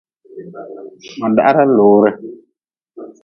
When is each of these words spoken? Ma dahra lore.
Ma 1.19 1.27
dahra 1.35 1.63
lore. 1.75 2.11